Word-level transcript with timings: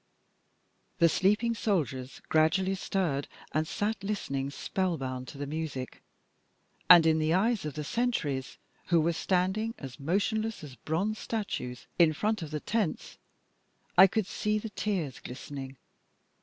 The 0.97 1.07
sleeping 1.07 1.53
soldiers 1.53 2.23
gradually 2.27 2.73
stirred 2.73 3.27
and 3.53 3.67
sat 3.67 4.03
listening 4.03 4.49
spellbound 4.49 5.27
to 5.27 5.37
the 5.37 5.45
music. 5.45 6.01
And 6.89 7.05
in 7.05 7.19
the 7.19 7.35
eyes 7.35 7.65
of 7.65 7.75
the 7.75 7.83
sentries, 7.83 8.57
who 8.87 8.99
were 8.99 9.13
standing 9.13 9.75
as 9.77 9.99
motionless 9.99 10.63
as 10.63 10.73
bronze 10.73 11.19
statues 11.19 11.85
in 11.99 12.13
front 12.13 12.41
of 12.41 12.49
the 12.49 12.59
tents, 12.59 13.19
I 13.95 14.07
could 14.07 14.25
see 14.25 14.57
the 14.57 14.71
tears 14.71 15.19
glistening. 15.19 15.77